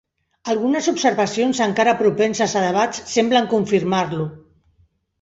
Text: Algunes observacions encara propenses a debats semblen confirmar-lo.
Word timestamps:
Algunes 0.53 0.87
observacions 0.91 1.61
encara 1.67 1.95
propenses 2.01 2.57
a 2.57 2.65
debats 2.71 3.05
semblen 3.15 3.49
confirmar-lo. 3.55 4.31